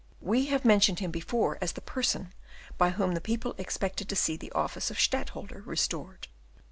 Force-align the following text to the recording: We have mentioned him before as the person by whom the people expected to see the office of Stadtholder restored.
We 0.19 0.47
have 0.47 0.65
mentioned 0.65 0.97
him 0.97 1.11
before 1.11 1.59
as 1.61 1.73
the 1.73 1.79
person 1.79 2.33
by 2.75 2.89
whom 2.89 3.13
the 3.13 3.21
people 3.21 3.53
expected 3.59 4.09
to 4.09 4.15
see 4.15 4.35
the 4.35 4.51
office 4.53 4.89
of 4.89 4.99
Stadtholder 4.99 5.61
restored. 5.63 6.27